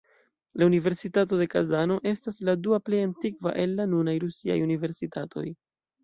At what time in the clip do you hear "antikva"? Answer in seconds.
3.07-3.53